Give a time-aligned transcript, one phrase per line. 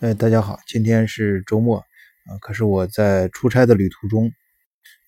[0.00, 4.30] 哎，大家好，今天是周末啊，可是我在出差的旅途中，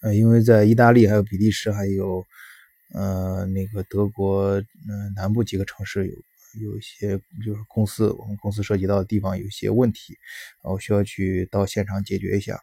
[0.03, 2.27] 呃，因为在意大利、还有比利时、还有
[2.93, 6.15] 呃那个德国嗯南部几个城市有
[6.73, 7.17] 有一些
[7.47, 10.19] 就是公司，我们公司涉及到的地方有一些问题，
[10.65, 12.61] 我需要去到现场解决一下。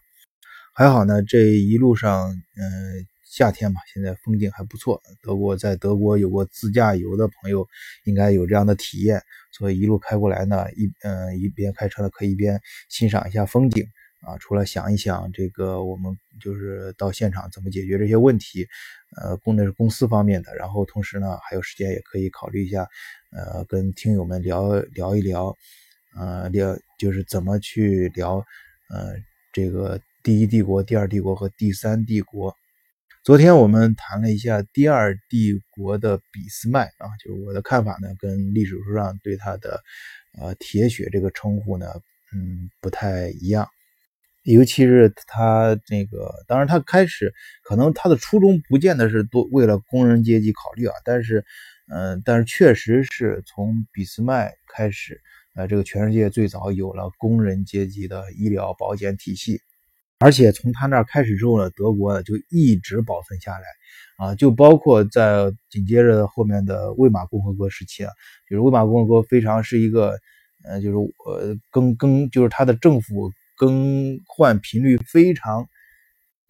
[0.74, 3.08] 还好呢，这一路上嗯。
[3.30, 5.02] 夏天嘛，现在风景还不错。
[5.22, 7.68] 德国在德国有过自驾游的朋友，
[8.06, 9.22] 应该有这样的体验。
[9.52, 13.86] 所以一路开过来呢，一嗯一边开车呢，可以一边欣赏一下风景
[14.22, 14.38] 啊。
[14.40, 18.66] 除了想一想这个，我们就是到现场怎么解决这些问题，
[19.22, 20.56] 呃，公那是公司方面的。
[20.56, 22.88] 然后同时呢，还有时间也可以考虑一下，
[23.32, 25.54] 呃，跟听友们聊聊一聊，
[26.16, 28.38] 呃，聊就是怎么去聊，
[28.90, 29.16] 呃，
[29.52, 32.56] 这个第一帝国、第二帝国和第三帝国。
[33.28, 39.84] 昨天我们谈了一下第二帝国的俾斯麦啊，就是我的看法呢，跟历史书上对他的
[40.40, 41.88] 呃铁血这个称呼呢，
[42.34, 43.68] 嗯，不太一样。
[44.44, 47.34] 尤其是他那个，当然他开始
[47.66, 51.44] 可能他的初衷不见得是多为了工人阶级考虑啊，但是
[51.94, 55.20] 嗯，但是确实是从俾斯麦开始，
[55.54, 59.60] 呃，这个全世界最早有了工人阶级的医疗保险体系。
[60.20, 63.66] 而且从他那儿开始之后呢，德国就一直保存下来，
[64.18, 68.12] 啊，就包括在紧接着后面的魏玛共和国时期啊，
[68.50, 70.18] 就是魏玛共和国非常是一个，
[70.64, 75.68] 呃，就是呃更更就是它的政府更换频率非常，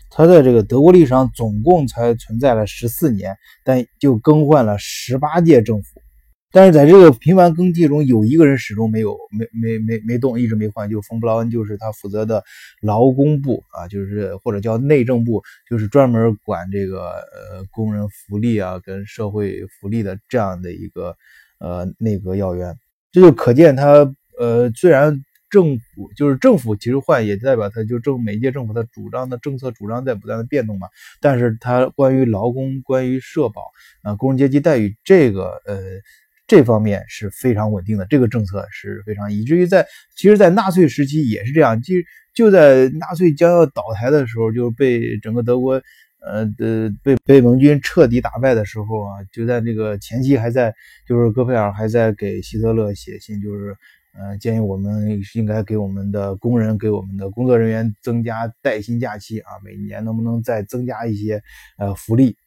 [0.09, 6.01] 它在这个德国历史上总共才存在了十四年，但就更换了十八届政府。
[6.49, 12.41] 但是在这个频繁更替中，有一个人始终没有没没没没动，一直没换，就冯布劳恩，就是他负责的
[12.81, 21.17] 劳工部啊，就是或者叫内政部，就是专门管这个呃工人福利啊跟社会福利的这样的一个
[21.59, 22.73] 呃内阁要员。
[23.11, 30.87] 这就可见他呃虽然政府就是政府其实换也代表他就政每一届政府他主张的政策主张在不断的变动嘛，
[31.19, 33.63] 但是他关于劳工、关于社保
[34.01, 35.75] 啊、工人阶级待遇这个呃。
[36.47, 39.85] 这方面是非常稳定的，这个政策是非常，以至于在
[40.15, 41.95] 其实，在纳粹时期也是这样，就
[42.33, 45.81] 就在纳粹将要倒台的时候，就被整个德国，
[46.21, 50.73] 呃的被被盟军彻底打败的时候啊，就在那个前期还在，
[51.05, 53.75] 就是戈培尔还在给希特勒写信，就是
[54.17, 61.41] 呃建议我们应该给我们的工人、给我们的工作人员增加带薪假期啊，每年能不能再增加一些
[61.77, 62.37] 呃福利。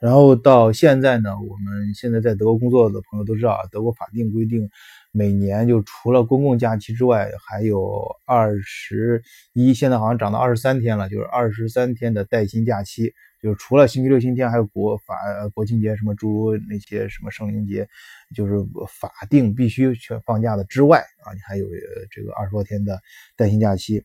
[0.00, 4.70] 然后到现在呢，我们现在在德国工作的朋友都知道啊，德国法定规定，
[5.10, 9.20] 每年就除了公共假期之外，还有二十
[9.54, 15.16] 一，现在好像涨到二十三天了，就是二十三天的带薪假期，就是除了星期六、星期天，还有国法
[15.52, 17.88] 国庆节什么诸如那些什么圣灵节，
[18.36, 18.54] 就是
[18.88, 21.66] 法定必须全放假的之外啊，你还有
[22.12, 23.00] 这个二十多天的
[23.36, 24.04] 带薪假期。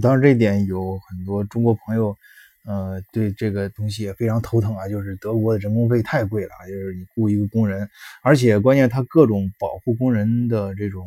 [0.00, 2.16] 当然这一点有很多中国朋友。
[2.64, 7.88] 呃，对这个东西也非常头疼啊，就是德国的人工费太贵了，就是你雇一个工人，
[8.22, 11.06] 而且关键他各种保护工人的这种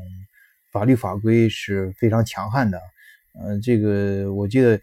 [0.71, 2.77] 法律法规是非常强悍的。
[3.33, 4.81] 呃，这个我记得，嗯，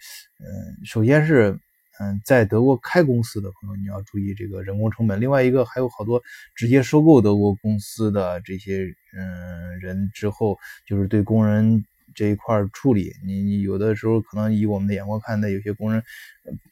[0.84, 1.58] 首先是，
[2.00, 6.22] 嗯，在德国开公司的朋友你要注意这个人工成本，另外一个还有好多
[6.54, 11.84] 直接收购德国公司的这些嗯人之后，就是对工人。
[12.14, 16.02] 这一块处理，你你有的时候可能以我们的眼光看，那有些工人，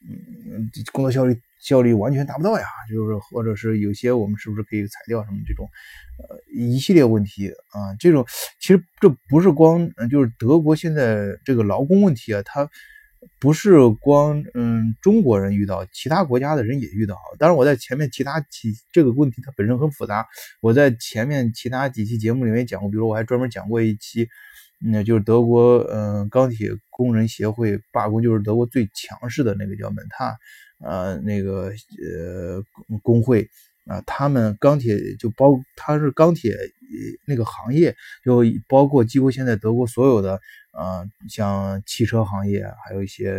[0.07, 5.69] 嗯，工作效率效率完全达不到呀，就是或者是有些我们是不是可以裁掉什么这种，
[6.17, 8.25] 呃，一系列问题啊，这种
[8.59, 12.69] 其实这不是光，就是德国现在这个劳工问题啊，它
[13.39, 17.15] 不是光嗯中国人遇到，其他国家的人也遇到。
[17.37, 20.27] 当然我在前面其他几这个问题它本身很复杂，
[20.59, 24.27] 我在前面其他几期节目里面讲过，比如我还专门讲过一期。
[24.83, 30.35] 那就是德国，嗯，钢铁工人协会罢工，就是德国最强势的那个叫门塔，
[30.79, 31.71] 呃，那个
[32.03, 32.63] 呃
[33.03, 33.47] 工会
[33.85, 36.55] 啊，他们钢铁就包，它是钢铁
[37.27, 40.39] 那个行业，就包括几乎现在德国所有的，
[40.71, 43.33] 啊，像汽车行业，还有一些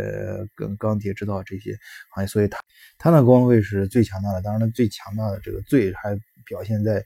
[0.55, 1.77] 跟钢铁制造这些
[2.11, 2.59] 行业，所以它
[2.97, 6.17] 它那工会是最强大的，当然最强大的这个最还。
[6.45, 7.03] 表现在，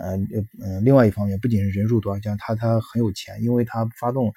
[0.00, 0.12] 呃
[0.60, 4.32] 呃另外一方面，不仅是人数多，像他他很有钱，因为他发动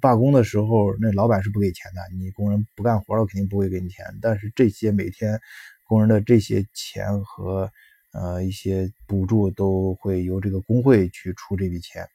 [0.00, 4.04] 罢工的时候，那老板是不给钱的，你工人不干活了，肯定不会给你钱。
[4.22, 5.40] 但是这些每天
[5.84, 7.70] 工人的这些钱和
[8.12, 12.06] 呃一些补助都会由这个工会去出这笔钱，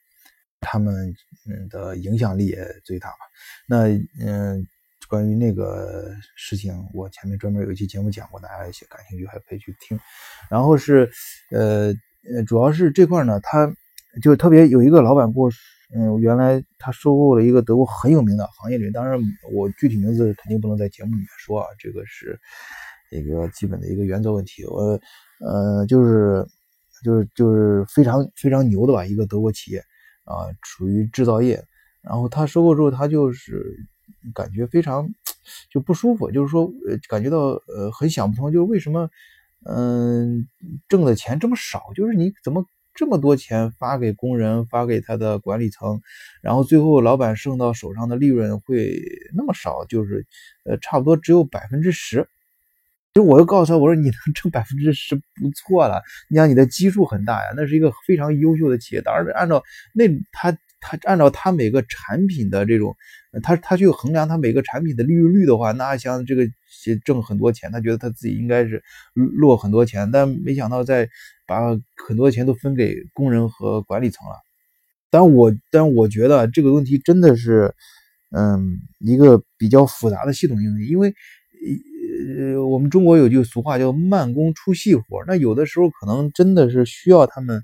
[0.60, 1.14] 他们
[1.48, 3.18] 嗯的影响力也最大吧。
[3.68, 3.88] 那
[4.20, 4.66] 嗯。
[5.08, 9.98] 关于那个事情，我前面专门有一期节目讲过，大家些感兴趣还可以去听。
[10.50, 11.10] 然后是，
[11.50, 11.92] 呃
[12.34, 13.72] 呃，主要是这块呢，他
[14.22, 15.50] 就特别有一个老板跟我
[15.94, 19.18] 嗯，原来他收购了一个德国很有名的行业里，当然
[19.52, 22.38] 我具体名字肯定不能在节目里面说啊，这个是
[23.10, 24.64] 一个基本的一个原则问题。
[24.64, 24.98] 我
[25.40, 26.44] 呃，就是
[27.04, 29.78] 就是就是非常非常牛的吧，一个德国企业
[30.24, 31.64] 啊，属于制造业。
[32.02, 33.76] 然后他收购之后，他就是
[34.34, 35.08] 感觉非常
[35.70, 39.10] 就不舒服，就是说呃，感觉到呃很想不通，就是为什么
[39.64, 40.46] 嗯
[40.88, 42.66] 挣的钱这么少，就是你怎么？
[42.98, 46.00] 这么多钱发给工人，发给他的管理层，
[46.40, 48.98] 然后最后老板剩到手上的利润会
[49.36, 50.26] 那么少，就是
[50.64, 52.26] 呃差不多只有百分之十。
[53.12, 56.00] 其实我又告诉他，我说你能挣百分之十不错了，
[56.30, 59.02] 你想你的基数很大呀，那是一个非常优秀的企业。
[59.02, 59.62] 当然按照
[59.92, 60.56] 那他。
[60.78, 62.94] 他按照他每个产品的这种，
[63.42, 66.46] 他他去衡量他每个产品的利润率的话，那像这个
[67.04, 68.82] 挣很多钱，他觉得他自己应该是
[69.14, 71.08] 落很多钱，但没想到在
[71.46, 71.60] 把
[72.06, 74.34] 很多钱都分给工人和管理层了。
[75.10, 77.74] 但我但我觉得这个问题真的是，
[78.30, 81.14] 嗯，一个比较复杂的系统性问题因为
[82.54, 87.62] 呃，我们中国有句俗话叫慢工出细活，那有的时候可能真的是需要他们。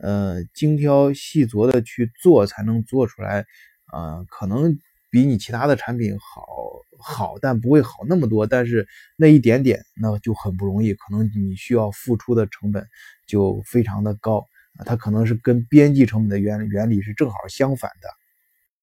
[0.00, 3.44] 呃，精挑细琢的去做，才能做出来，
[3.86, 4.78] 啊，可能
[5.10, 6.46] 比你其他的产品好
[6.98, 8.46] 好，但不会好那么多。
[8.46, 12.86] 但是那一点点，那就很不容易，可能你需要付出的成本
[13.26, 14.46] 就非常的高。
[14.84, 18.08] 它可能是跟边际成本的原原理是正好相反的。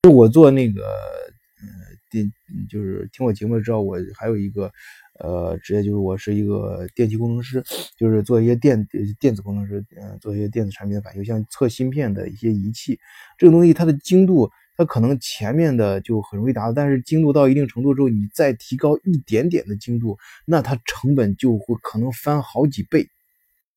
[0.04, 1.68] 就我做那个，呃，
[2.10, 2.32] 电
[2.70, 4.72] 就是听我节目知道，我还有一个。
[5.18, 7.64] 呃，职业就是我是一个电气工程师，
[7.98, 8.86] 就是做一些电
[9.18, 13.00] 电子工程师，嗯，做一些电子产品的反应，像测芯片的一些仪器，
[13.38, 23.08] 这个东西它的精度，它可能前面的就很容易达到，但是精度到一定程度之后，你再提高一点点的精度，那它成本就会可能翻好几倍。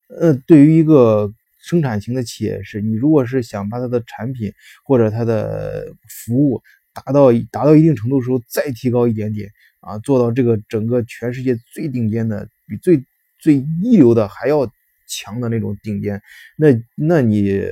[0.08, 4.52] 呃，对于一个生产型的企业，是你如果是想把它的产品
[4.84, 6.62] 或者它的服务
[6.92, 9.50] 达到达到一定程度的时候，再提高一点点。
[9.80, 13.04] 啊，做到这个整个全世界最顶尖的，比最
[13.38, 14.68] 最一流的还要
[15.06, 16.20] 强的那种顶尖，
[16.56, 17.62] 那那你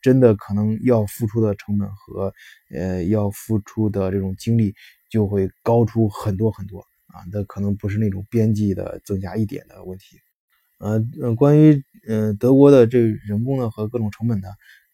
[0.00, 2.32] 真的可能要付出的成本和
[2.74, 4.74] 呃要付出的这种精力
[5.08, 10.18] 就会高出很多很多啊，那可能不是那种边际的增加一点的问题。
[10.78, 14.48] 呃呃，关于呃德国的这人工的和各种成本的。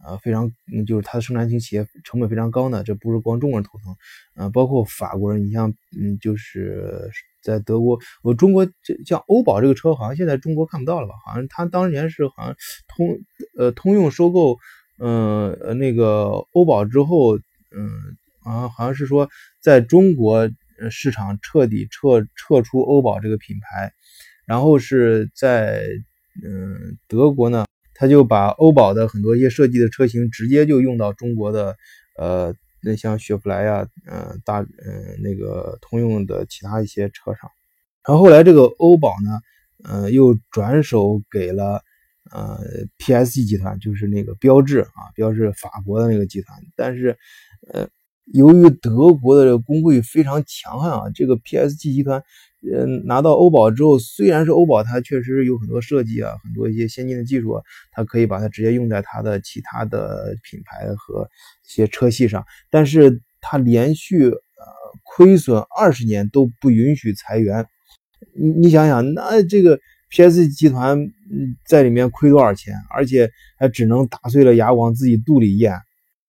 [0.06, 0.52] 呃，非常，
[0.86, 3.96] 就是它的生产型企业成本非常高呢，这不是光中国人头疼，
[4.34, 7.10] 呃，包括法国人，你像，嗯，就是
[7.40, 11.14] 在德国，我中国这像欧宝这个车，好像现在中国看不到了吧？
[11.24, 12.54] 好像他当年是好像
[12.86, 13.18] 通，
[13.56, 14.58] 呃，通用收购，
[14.98, 17.90] 嗯，那个欧宝之后，嗯，
[18.42, 19.28] 好像好像是说
[19.60, 20.50] 在中国
[20.90, 23.92] 市场彻底撤撤出欧宝这个品牌，
[24.46, 25.86] 然后是在，
[26.44, 27.64] 嗯，德国呢。
[27.96, 31.76] 他就把欧宝的很多一些设计的车型直接就用到中国的，
[32.18, 32.52] 呃，
[32.82, 37.48] 那像雪佛兰呀，嗯，大，嗯，那个通用的其他一些车上。
[38.04, 39.38] 然后后来这个欧宝呢，
[39.84, 41.82] 呃，又转手给了，
[42.32, 42.58] 呃
[42.98, 46.58] ，PSG 集团，就是那个标致啊，标致法国的那个集团。
[46.76, 47.16] 但是，
[47.72, 47.88] 呃，
[48.32, 52.22] 由于德国的工会非常强悍啊，这个 PSG 集团。
[52.66, 57.62] 嗯，拿到欧宝之后，虽然是欧宝，它确实有很多设计啊，很多一些先进的技术啊，
[57.92, 61.28] 它可以把它直接用在它的其他的品牌和
[61.62, 64.34] 一些车系上，但是它连续呃
[65.02, 67.66] 亏损二十年都不允许裁员。
[68.34, 69.78] 你你想想，那这个
[70.14, 73.28] PS 集团嗯在里面亏多少钱，而且
[73.58, 75.72] 还只能打碎了牙往自己肚里咽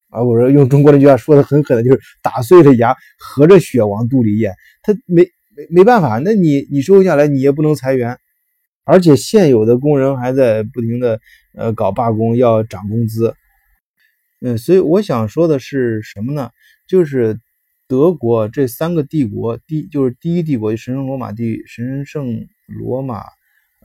[0.10, 0.24] 啊！
[0.24, 4.52] 我说用中国那句话说的很狠的，就是打碎了牙合着血往肚里咽，
[4.82, 5.30] 他没。
[5.58, 8.18] 没没办法，那你你收下来，你也不能裁员，
[8.84, 11.22] 而且现有的工人还在不停的
[11.54, 13.34] 呃搞罢工，要涨工资。
[14.42, 16.50] 嗯，所以我想说的是什么呢？
[16.90, 17.40] 就是
[17.88, 23.24] 德国这三个帝国，第就是第一帝国神圣罗马帝神圣罗马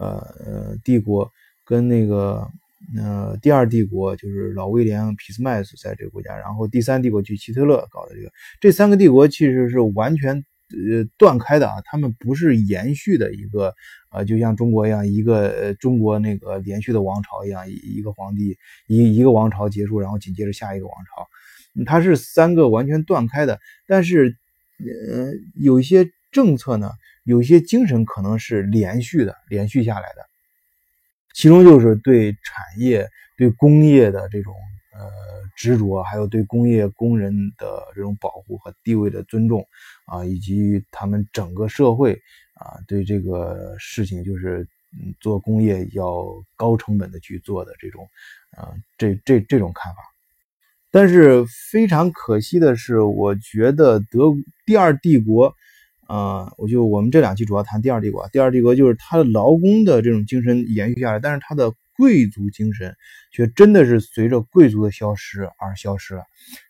[0.00, 1.30] 呃帝国，
[1.64, 2.48] 跟那个
[2.96, 8.30] 呃第二帝国就是老威廉俾斯麦在这个国家，然后第三帝国就希特勒搞的这个，
[8.60, 10.44] 这三个帝国其实是完全。
[10.72, 13.74] 呃，断开的啊，他们不是延续的一个，
[14.12, 23.58] 呃，就像中国一样，一个呃中国那个连续的王朝一样，一个皇帝一一个王朝结束，然后紧接着下一个王朝，它是三个完全断开的。
[23.88, 24.36] 但是，
[24.78, 26.92] 呃，有一些政策呢，
[27.24, 30.26] 有些精神可能是连续的，连续下来的，
[31.34, 34.54] 其中就是对产业、对工业的这种。
[34.92, 35.08] 呃，
[35.56, 39.64] 执着，还有对工业工人的这种保护和地位的尊重
[40.04, 42.20] 啊，以及他们整个社会
[42.54, 48.06] 啊，对这个事情就是嗯做工业要高成本的去做的这种，
[48.50, 50.02] 啊，这这这种看法。
[50.90, 54.34] 但是非常可惜的是，我觉得德
[54.66, 55.54] 第二帝国，
[56.10, 58.28] 啊，我就我们这两期主要谈第二帝国。
[58.32, 62.96] 第二帝国就是他的劳工的这种精神延续下来，但是他的贵族精神
[63.30, 66.24] 却真的是随着贵族的消失而消失了。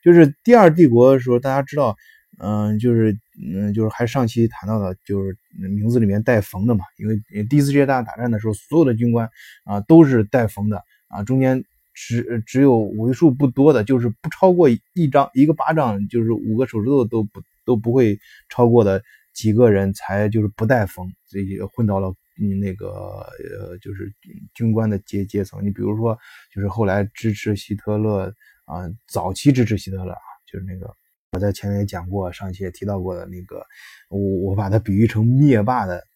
[0.05, 1.97] 就是第二帝国的时候，大家知道，
[2.39, 9.31] 嗯，就是嗯，就是还上期谈到的，就是名字里面带冯的嘛，因为第一次世界大战打仗的时候，所有的军官
[9.65, 11.65] 啊都是带冯的啊，中间。
[11.93, 18.19] 只只有为数不多的，就是不超过一张一个巴掌，就是五个手指头都不都不会
[18.49, 19.03] 超过的
[19.41, 24.13] 几个人才就是不带封，这些混到了嗯那个呃就是
[24.53, 25.65] 军官的阶阶层。
[25.65, 26.19] 你比如说，
[26.55, 28.35] 就是后来支持希特勒
[28.67, 30.95] 啊，早期支持希特勒啊，就是那个
[31.33, 33.65] 我在前面也讲过，上期也提到过的那个，
[34.11, 34.19] 我
[34.51, 36.07] 我把它比喻成灭霸的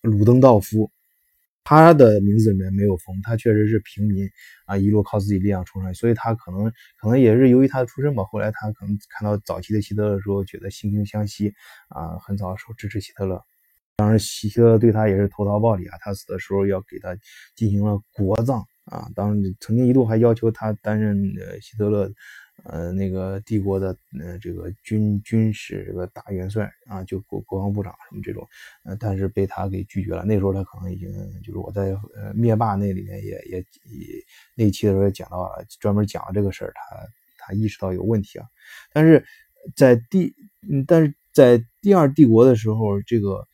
[0.00, 0.90] 鲁登道夫。
[1.68, 4.30] 他的名字里面没有冯，他确实是平民
[4.66, 8.22] 啊，一路靠自己力量冲上去，所以他可能可能也是由于他的出身吧。
[8.22, 11.52] 后来他可能看到早期的希特勒的时候，觉得惺惺相惜
[11.88, 13.42] 啊，很早的时候支持希特勒。
[13.96, 17.16] 当然，希特勒对他也是投桃报李啊，他死的时候要给他
[17.56, 22.12] 进行了国葬啊，当曾经一度还要求他担任呃希特勒。
[22.68, 28.44] 呃，那个帝国的呃这个军军事这个大元帅啊，就国国防部长什么这种，
[28.84, 30.24] 呃，但是被他给拒绝了。
[30.24, 31.08] 那时候他可能已经
[31.42, 33.64] 就是我在呃灭霸那里面也也也
[34.56, 36.96] 那期的时候也讲到了，专门讲了这个事儿，他
[37.38, 38.46] 他意识到有问题啊。
[38.92, 39.24] 但是
[39.76, 40.34] 在第
[40.68, 43.46] 嗯，但是在第二帝国的时候，这个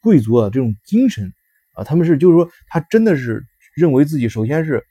[0.00, 1.32] 贵族的这种精神
[1.72, 4.84] 啊，他们是就是说他真的是认为自己首先是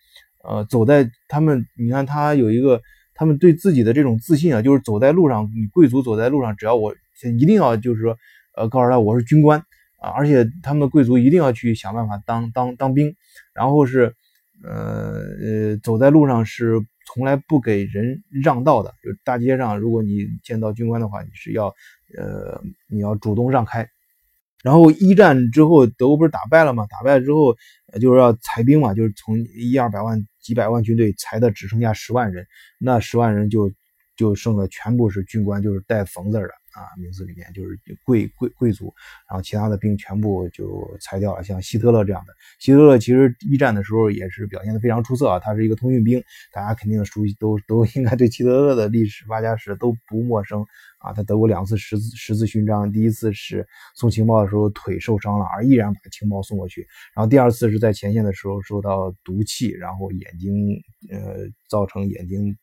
[0.44, 2.82] 呃走在他们，你看他有一个。
[3.20, 6.96] 他们对自己的这种自信啊，就是走在路上，你贵族走在路上，只要我
[7.38, 8.16] 一定要就是说，
[8.56, 9.60] 呃，告诉他我是军官
[10.00, 13.14] 啊，而且他们的贵族一定要去想办法当 当当兵，
[13.54, 14.16] 然后是，
[14.64, 21.68] 呃呃，走在路上是从来不给人让道的，就大街上如果你见到军官的话，你是要，
[22.18, 23.86] 呃，你要主动让开。
[24.64, 26.86] 然后一战之后，德国不是打败了吗？
[26.90, 27.54] 打败之后，
[28.00, 32.44] 就是要裁兵嘛，就是从一二百万、几百万军队裁的只剩下十万人，
[32.79, 33.72] 那十万人就
[34.15, 36.50] 就剩的全部是军官，就是带冯字的。
[36.74, 38.94] 啊，名字里面就是贵贵贵族，
[39.30, 41.44] 然后其他的兵全部就裁掉了。
[41.44, 46.22] 像希特勒这样的，希特勒其实一战的时候也是表现的非常出色啊，他是一个通讯兵，
[46.52, 50.66] 大家肯定熟悉，都都应该对希特勒的历史发家史都不陌生
[51.00, 51.14] 啊。
[51.14, 62.58] 他得过两次十字十字勋章，第一次是送情报的时候腿受伤了，而依然把情报送过去，然后第二次是在前线的时候受到毒气，然后眼睛呃造成眼睛。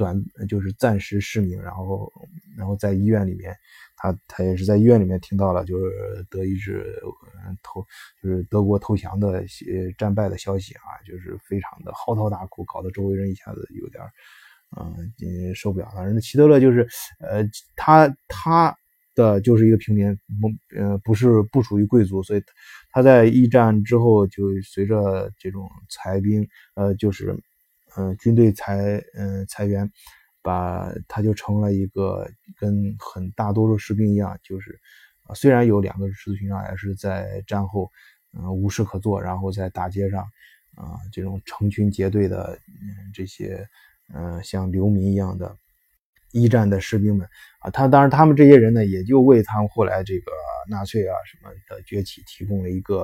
[0.00, 0.16] 短
[0.48, 2.10] 就是暂时失明，然后，
[2.56, 3.54] 然后在医院里面，
[3.96, 6.98] 他他也是在医院里面听到了就是德意志
[7.62, 7.84] 投
[8.22, 14.02] 就是德国投降的呃战败的消息啊，就是非常的嚎啕大哭，搞得周围人一下子有点
[14.78, 15.90] 嗯受不了。
[15.94, 16.88] 反正希特勒就是
[17.18, 17.44] 呃
[17.76, 18.74] 他他
[19.14, 22.42] 的就是一个平民，不呃不是不属于贵族，所以
[22.90, 27.38] 他在一战之后就随着这种裁兵呃就是。
[27.96, 29.90] 嗯，军队裁嗯裁员，
[30.42, 34.80] 把他就成了一个跟很大多数士兵一样，就是
[35.34, 37.90] 虽然有两个十字勋章，也是在战后
[38.32, 40.22] 嗯无事可做，然后在大街上
[40.76, 42.58] 啊这种成群结队的
[43.12, 43.68] 这些
[44.14, 45.56] 嗯像流民一样的
[46.32, 47.28] 一战的士兵们
[47.58, 50.30] 啊，他当然他们这些人呢，也就为他们后来这个
[50.68, 53.02] 纳粹啊什么的崛起提供了一个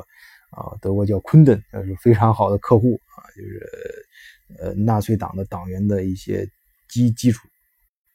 [0.51, 3.61] 啊德国叫昆登，那是非常好的客户啊，就是。
[4.59, 6.49] 呃，纳粹党的党员的一些
[6.89, 7.49] 基基础，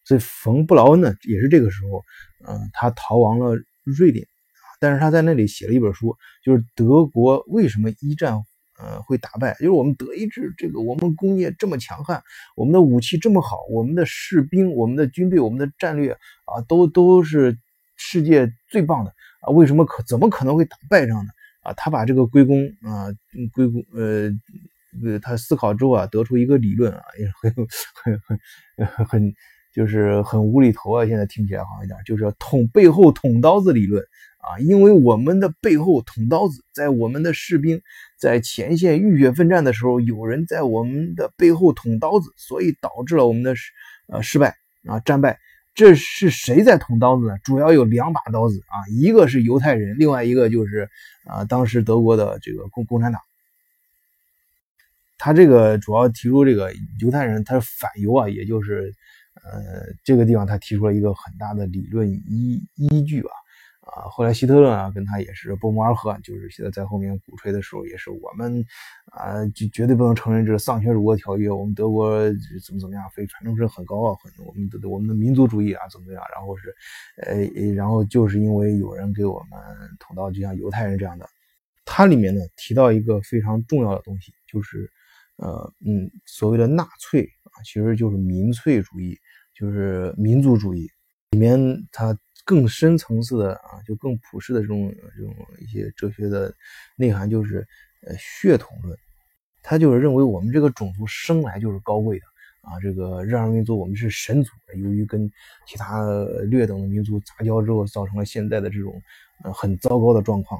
[0.05, 2.03] 所以冯布劳恩呢，也是这个时候，
[2.47, 4.25] 嗯，他逃亡了瑞典，
[4.79, 8.41] 但是他在那里写了一本书，就是德国为什么一战，
[8.79, 12.23] 呃，会打败，就是我们德意志这个我们工业这么强悍，
[12.55, 16.13] 我们的武器这么好，我们的士兵、我们的军队、我们的战略
[16.45, 17.57] 啊，都都是
[17.97, 21.31] 世界最棒的啊，为什么可怎么可能会打败仗呢？
[21.61, 23.11] 啊，他把这个归功啊，
[23.53, 24.31] 归功呃。
[25.03, 28.37] 呃，他思考之后啊，得出一个理论啊，也很很
[28.87, 29.33] 很很，
[29.73, 31.05] 就是很无厘头啊。
[31.05, 34.03] 现在听起来好像一点，就是捅背后捅刀子理论
[34.39, 34.59] 啊。
[34.59, 37.81] 因为我们的背后捅刀子，在我们的士兵
[38.19, 43.71] 在前线浴血奋战的时候，有人在我们的背后捅刀子，所以导致了我们的失
[44.07, 44.55] 呃失败
[44.87, 45.39] 啊战败。
[45.73, 47.37] 这是谁在捅刀子呢？
[47.45, 50.89] 主要有两把刀子啊，一个是犹太人，另外一个就是
[51.25, 53.21] 啊当时德国的这个共共产党。
[55.23, 58.91] 他这个主要提出这个犹太人他是反犹啊，也就是，
[59.43, 63.29] 呃，这个地方他提出了一个很大的理论依依据吧，
[63.81, 68.65] 啊，后来希特勒啊跟他也是不谋而合，就是现在在后面鼓吹的时候，也是我们
[69.11, 72.19] 啊就绝对不能承认这个丧权辱国条约，我们德国
[72.65, 76.73] 怎么怎么样，非传承是很高傲，很我们的我们的民族主义啊怎么怎么样，然后是
[77.27, 77.35] 呃
[77.75, 79.59] 然后就是因为有人给我们
[79.99, 81.29] 捅刀，就像犹太人这样的，
[81.85, 84.89] 它里面呢提到一个非常重要的东西，就是
[85.41, 89.19] 呃嗯所谓的纳粹啊，其实就是民粹主义，
[89.53, 90.89] 就是民族主义
[91.31, 91.59] 里面
[91.91, 92.17] 它。
[92.43, 96.51] 更深层次的啊，就更普世的这种这种一些哲学的
[96.95, 97.65] 内涵，就是
[98.01, 98.97] 呃血统论。
[99.61, 102.25] 他就是认为我们这个种族生来就是高贵的
[102.61, 104.49] 啊，这个日耳曼民族我们是神族。
[104.75, 105.31] 由于跟
[105.67, 106.03] 其他
[106.49, 108.99] 劣等的民族杂交之后，造成了现在的这种
[109.43, 110.59] 呃很糟糕的状况。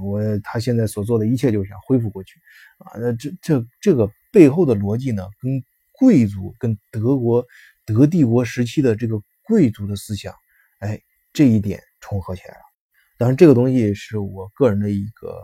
[0.00, 2.40] 我他现在所做的一切就是想恢复过去
[2.78, 2.98] 啊。
[2.98, 7.44] 那这这这个背后的逻辑呢，跟贵族跟德国
[7.84, 10.34] 德帝国时期的这个贵族的思想，
[10.78, 11.00] 哎。
[11.34, 12.60] 这一点重合起来了，
[13.16, 15.34] 当然这个东西是我个人的一个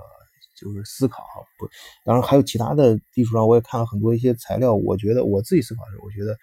[0.54, 1.24] 就是思考
[1.58, 1.66] 不，
[2.04, 6.36] 当然还有其他的基础上，我也看了很多一些材料，我觉得我自己思考的时候，我觉得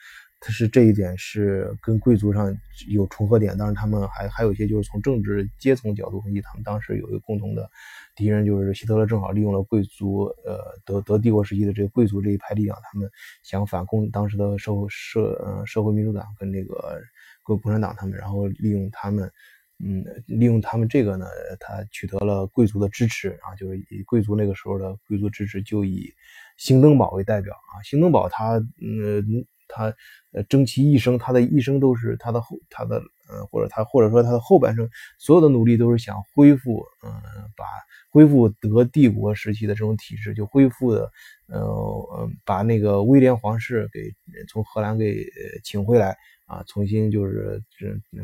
[0.46, 2.56] 它是这一点是跟贵族上
[2.88, 7.68] 有重合点，当然他们还还有一些就是从政治阶层角度分析，他们当时有一个共同的
[8.16, 13.10] 敌人，就是希特勒正好利用了贵族，呃德德帝国时期的这个贵族这一派力量，他们
[13.44, 17.02] 想反攻当时的社会社呃社会民主党跟那个。
[17.48, 19.32] 共共产党他们，然后利用他们，
[19.78, 21.28] 嗯，利用他们这个呢，
[21.60, 26.12] 他取得了贵族的支持啊，就是以贵族那个时候的贵族支持，就以
[26.58, 29.94] 兴登堡为代表啊，兴登堡他，嗯，他
[30.32, 32.98] 呃，终其一生，他的一生都是他的后，他的
[33.30, 37.12] 呃，或者他或者说他的后半生，所有的努力都是想恢复，嗯，
[37.58, 37.66] 把
[38.10, 41.12] 恢复德帝国时期的这种体制，就恢复的，
[41.48, 44.14] 呃呃，把那个威廉皇室给
[44.48, 45.26] 从荷兰给
[45.64, 46.16] 请回来。
[46.48, 47.60] 啊，重新就是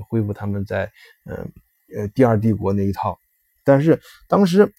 [0.08, 0.86] 恢复他们在
[1.26, 1.52] 嗯
[1.98, 3.20] 呃第二帝国那一套，
[3.64, 4.72] 但是当时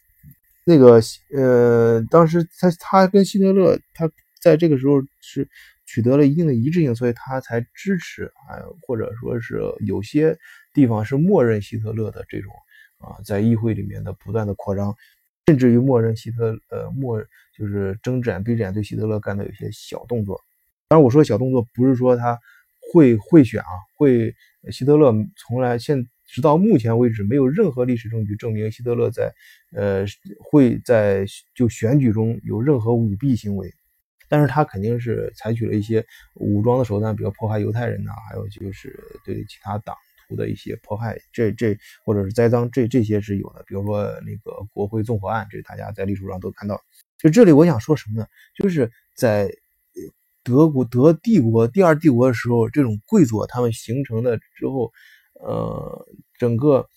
[0.65, 1.01] 那个
[1.37, 4.09] 呃当时他他跟希特勒他
[4.41, 5.49] 在这个时候是
[5.93, 10.35] 取得了一定的一致性，所以他才支持啊，或者说是有些
[10.73, 12.51] 地方是默认希特勒的这种
[12.97, 14.95] 啊在议会里面的不断的扩张，
[15.49, 17.23] 甚至于默认希特呃默
[17.55, 20.41] 就是睁只眼闭只眼对希特勒干的有些小动作。
[20.89, 22.39] 当然我说小动作不是说他。
[22.93, 24.35] 会会选啊，会
[24.71, 29.33] 希特勒从来现直到目前为止没有任何历史证据证明希特勒在
[29.75, 30.05] 呃
[30.41, 31.25] 会在
[31.55, 33.73] 就选举中有任何舞弊行为，
[34.33, 36.03] 但是他肯定是采取了一些
[36.37, 39.95] 武装的手段，比如迫害犹太人呐，还有就是对其他党
[40.27, 43.63] 徒的一些迫害，这这或者是栽赃，这这些是有的。
[43.67, 46.81] 比如说那个国会纵火案，这大家在历史上都看到。
[47.19, 48.27] 就这里我想说什么呢？
[48.57, 49.55] 就是在。
[50.45, 54.93] 德国德帝国第二帝国的时候，这种贵族他们形成的之后，
[55.35, 56.05] 呃，
[56.37, 56.89] 整个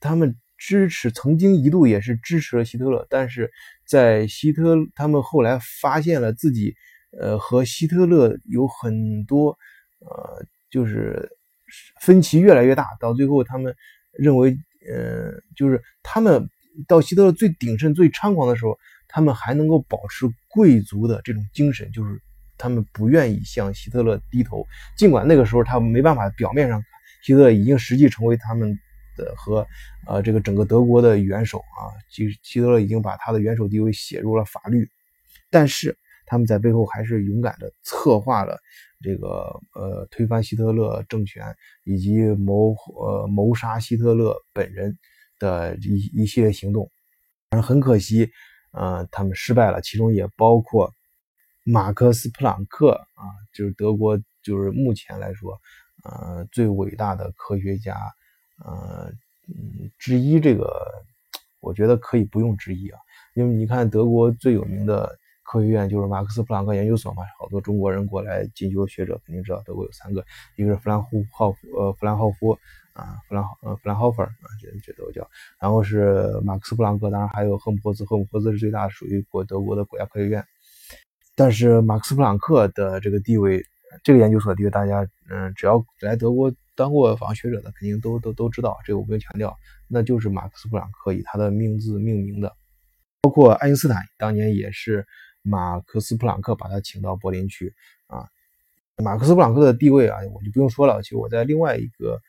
[0.00, 3.52] 他们支持曾经一度也是支持了希特勒，但是
[3.88, 6.74] 在希特他们后来发现了自己，
[7.18, 9.58] 呃，和希特勒有很多，
[10.00, 11.28] 呃，就是
[12.02, 13.74] 分歧越来越大，到最后他们
[14.12, 14.56] 认为，
[14.88, 16.48] 呃，就是他们
[16.86, 22.20] 到希特勒最鼎盛、最猖狂的时候，他们还能够保持贵族的这种精神，就是。
[22.60, 26.82] 他们不愿意向希特勒低头，尽管那个时候他们没办法，表面上
[27.22, 28.76] 希特勒已经实际成为他们
[29.18, 29.66] 的和
[30.06, 34.88] 呃这个整个德国的元首啊，其实希特勒已经把他的元首地位写入了法律，
[35.50, 38.58] 但是他们在背后还是勇敢的策划了
[39.02, 41.54] 这个呃推翻希特勒政权
[41.84, 44.96] 以及谋呃谋杀希特勒本人
[45.38, 46.90] 的一一系列行动，
[47.50, 48.30] 但是很可惜，
[48.72, 50.94] 呃他们失败了，其中也包括。
[51.70, 55.60] 马克思·普朗克啊，就是德国，就是目前来说，
[56.02, 57.94] 呃，最伟大的科学家，
[58.64, 59.12] 呃，
[59.48, 60.38] 嗯，之一。
[60.40, 60.70] 这个
[61.60, 62.98] 我觉得可以不用之一啊，
[63.34, 70.24] 因为你看德国最有名的科学院就是马克思·普朗克研究所嘛，好多中国人过来进修学者肯定知道，德国有三个，
[70.56, 72.58] 一个是弗兰霍霍夫，呃，弗兰霍夫
[72.92, 74.28] 啊，弗兰呃弗兰霍夫啊，
[74.60, 75.26] 这这都叫，
[75.58, 80.44] 然后是马克思·普朗克，当然还有赫姆霍兹，赫姆霍兹是最大，属于国德国的国家科学院。
[81.34, 83.64] 但是马克思·普朗克的这个地位，
[84.04, 92.54] 这个研究所地位，大家嗯，只要来德国当过访学者的，肯定都都都知道，这个我不用强调，那就是马克思·普朗克以他的名字命名的。
[93.20, 95.04] 包括爱因斯坦当年也是
[95.42, 97.74] 马克思·普朗克把他请到柏林去
[98.06, 98.28] 啊。
[99.02, 101.02] 马克思·普朗克的地位啊，我就不用说了。
[101.02, 102.20] 其实我在另外一个，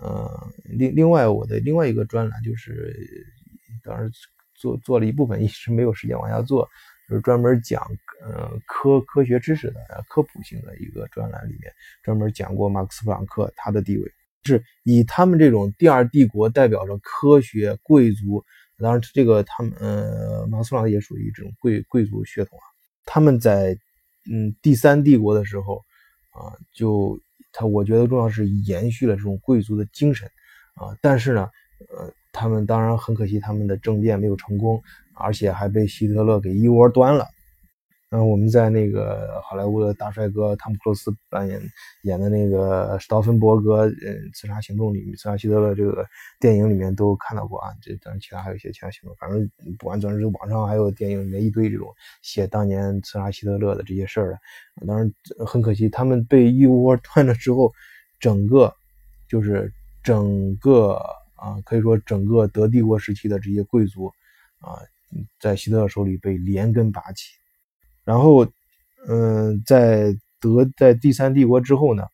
[0.00, 2.96] 呃，另另外我的另外一个专栏，就是
[3.82, 4.10] 当时
[4.54, 6.68] 做做了一部分，一直没有时间往下做。
[7.08, 7.80] 就是专门讲
[8.20, 14.12] 呃科科学知识的科普性的一个专栏里面，专门讲过马克思普朗克他的地位。
[14.44, 18.44] 是以他们这种第二帝国代表着科学贵族，
[18.78, 22.62] 当然这个他们呃马斯朗克也属于这种贵贵族血统啊。
[23.04, 23.76] 他们在
[24.30, 25.84] 嗯第三帝国的时候
[26.30, 27.18] 啊，就
[27.52, 30.28] 他我觉得重要是延续了这种贵族的精神
[30.74, 31.50] 啊，但是呢
[31.90, 34.80] 呃他们当然很可惜他们的政变没有成功，
[35.14, 37.26] 而且还被希特勒给一窝端了。
[38.10, 41.60] 嗯，我们在那个好莱坞的大帅哥汤姆克鲁斯扮演
[42.02, 46.06] 演的那个史道芬伯格，嗯，刺杀行动里面，刺杀希特勒这个
[46.38, 47.68] 电影里面都看到过啊。
[47.82, 51.92] 这当然其他还有一些其他行动，反正不管总之网上还有电影里面一堆这种
[52.22, 54.86] 写当年刺杀希特勒的这些事儿的。
[54.86, 55.12] 当然
[55.44, 57.72] 很可惜，他们被一窝端了之后，
[58.20, 58.72] 整个
[59.28, 59.72] 就是
[60.04, 60.92] 整个
[61.34, 64.06] 啊，可以说整个德帝国时期的这些贵族
[64.60, 64.78] 啊，
[65.40, 67.32] 在希特勒手里被连根拔起。
[68.06, 68.46] 然后，
[69.08, 72.04] 嗯，在德在第三帝国之后呢，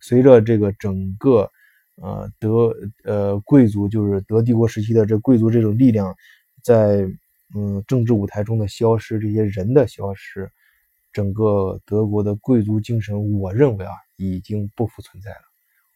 [0.00, 1.48] 随着这个整个
[1.94, 6.12] 呃德呃贵族就是德帝国时期的这贵族这种力量，
[6.64, 7.08] 在
[7.54, 10.50] 嗯政治舞台中的消失，这些人的消失，
[11.12, 15.49] 整个德国的贵族精神，我认为啊已经不复存在了。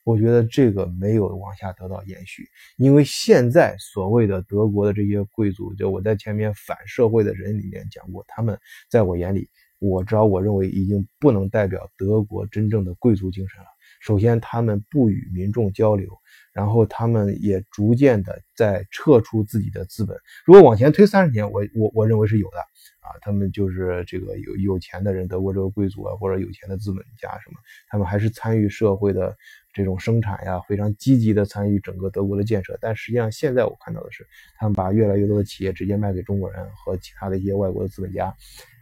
[0.05, 8.59] 我觉得这个没有往下得到延续，因为现在所谓的德国的这些贵族，就我在前面反社会的人里面讲过，他们
[8.91, 13.67] 在我眼里，我知道我认为已经不能代表德国真正的贵族精神了。
[14.01, 16.11] 首先，他们不与民众交流，
[16.53, 20.15] 然后他们也逐渐的在撤出自己的资本。
[20.45, 22.59] 如果往前推三十年，我我我认为是有的。
[23.01, 27.57] 啊，他们就是这个有有钱的人，德国这个贵族啊，或者有钱的资本家什么，
[27.89, 29.37] 他们还是参与社会的
[29.75, 32.79] 这种生产呀，非常积极的参与整个德国的建设。
[32.81, 38.35] 但实际上，现在我看到的是，他们把越来越多的企业直接卖给中国人和其他的一些外国的资本家，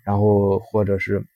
[0.05, 1.27] 然后或者是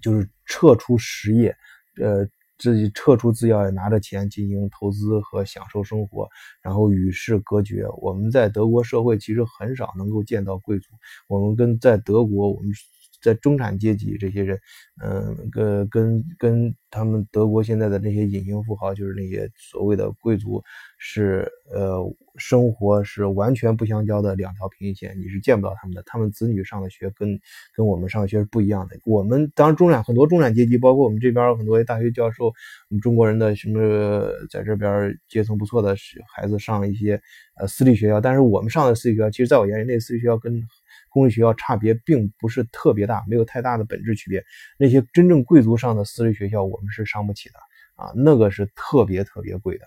[0.00, 1.56] 就是撤出实业，
[1.96, 2.28] 呃。
[2.60, 6.28] 自己撤出资要，拿着钱进行投资和享受生活，
[6.60, 7.86] 然后与世隔绝。
[7.98, 10.88] 我们在德国社会其实很少能够见到贵族。
[11.28, 12.72] 我们跟在德国，我们。
[13.20, 14.58] 在中产阶级这些人，
[15.02, 20.62] 嗯，跟跟跟他们德国现在的那些隐形富豪，就是那些所谓的贵族，
[20.98, 22.02] 是呃，
[22.36, 26.02] 生活是完全不相交的两条平行线，你是见不到他们的。
[26.06, 27.38] 他们子女上的学跟
[27.74, 28.96] 跟我们上学是不一样的。
[29.04, 32.52] 我们当然中产很多中产阶级，包括我们这边很多大学教授，我
[32.90, 35.94] 们中国人的什么在这边阶层不错的
[36.34, 37.20] 孩子上一些
[37.58, 40.62] 呃私立学校，但是我们上的私立学校，其实在我眼里，那私立学校跟
[41.10, 44.44] 公立学校差别并不是特别大，没有太大的本质区别。
[44.78, 47.58] 那些真正贵族上的私立学校，我们是上不起的
[47.96, 49.84] 啊，那个是特别特别贵的。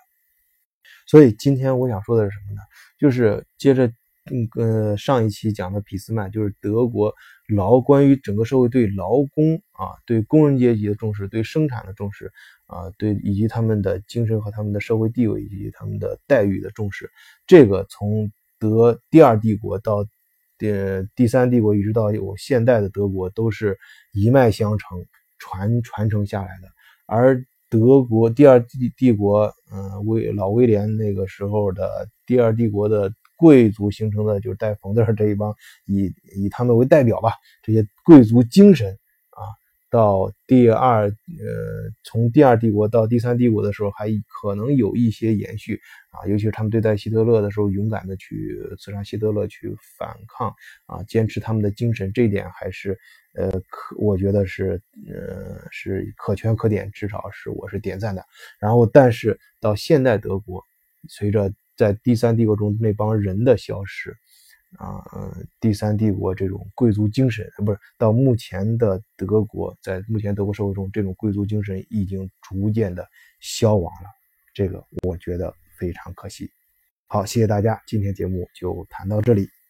[1.08, 2.62] 所以今天我想说的是什么呢？
[2.98, 3.88] 就是接着
[4.32, 7.14] 嗯呃上一期讲的俾斯麦，就是德国
[7.48, 12.32] 劳关于整个社会对劳工啊，对工人阶级的重视，对生产的重视
[12.68, 17.10] 啊，对以及他们的精神和他们的社会地位以及他们的待遇的重视，
[17.48, 20.06] 这个从德第二帝国到
[20.62, 20.72] 第
[21.16, 23.76] 第三帝国一直到有现代的德国，都是
[24.14, 25.04] 一脉相承
[25.40, 26.68] 传传承下来的。
[27.08, 35.52] 而德国第二帝帝国，嗯，威老威廉那个时候的第二帝国的贵族形成的，就是带冯字这一帮，
[35.88, 38.96] 以以他们为代表吧，这些贵族精神。
[39.92, 52.98] 到第二，呃，从第二帝国到第三帝国的时候，还可能有一些延续啊，尤其是他们对待希特勒的时候，勇敢的去刺杀希特勒，去反抗啊，坚持他们的精神，这一点还是，
[53.34, 54.82] 呃，可我觉得是，
[55.14, 58.26] 呃，是可圈可点，至少是我是点赞的。
[58.60, 60.66] 然后，但是到现代德国，
[61.10, 64.16] 随着在第三帝国中那帮人的消失。
[64.78, 65.04] 啊，
[65.60, 73.08] 第三帝国这种贵族精神，不是到目前的德国，在目前德国社会中，这种贵族精神已经逐渐的
[73.40, 74.10] 消亡了，
[74.54, 76.50] 这个我觉得非常可惜。
[77.08, 79.61] 好，谢谢大家，今天节目就谈到这里。